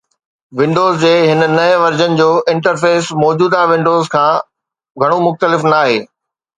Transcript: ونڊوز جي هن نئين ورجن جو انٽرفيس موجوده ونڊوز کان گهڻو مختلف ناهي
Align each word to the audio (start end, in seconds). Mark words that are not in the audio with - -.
ونڊوز 0.59 0.95
جي 1.03 1.11
هن 1.31 1.41
نئين 1.57 1.75
ورجن 1.83 2.11
جو 2.23 2.29
انٽرفيس 2.55 3.03
موجوده 3.23 3.61
ونڊوز 3.75 4.05
کان 4.19 4.31
گهڻو 5.01 5.17
مختلف 5.31 5.71
ناهي 5.73 5.97